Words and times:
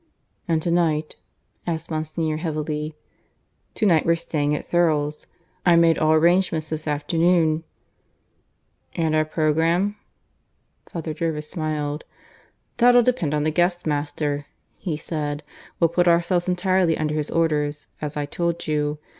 "And 0.47 0.63
to 0.63 0.71
night?" 0.71 1.15
asked 1.67 1.91
Monsignor 1.91 2.37
heavily. 2.37 2.95
"To 3.75 3.85
night 3.85 4.03
we're 4.03 4.15
staying 4.15 4.55
at 4.55 4.67
Thurles. 4.67 5.27
I 5.63 5.75
made 5.75 5.99
all 5.99 6.13
arrangements 6.13 6.71
this 6.71 6.87
afternoon." 6.87 7.63
"And 8.95 9.13
our 9.15 9.25
programme?" 9.25 9.97
Father 10.89 11.13
Jervis 11.13 11.51
smiled. 11.51 12.03
"That'll 12.77 13.03
depend 13.03 13.35
on 13.35 13.43
the 13.43 13.51
guest 13.51 13.85
master," 13.85 14.47
he 14.79 14.97
said, 14.97 15.43
"We 15.79 15.87
put 15.87 16.07
ourselves 16.07 16.49
entirely 16.49 16.97
under 16.97 17.13
his 17.13 17.29
orders, 17.29 17.87
as 18.01 18.17
I 18.17 18.25
told 18.25 18.65
you. 18.65 18.97